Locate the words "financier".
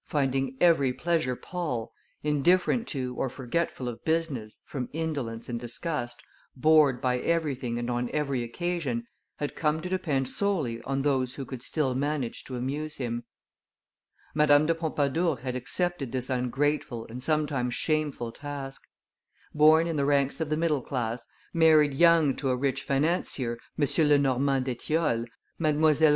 22.81-23.59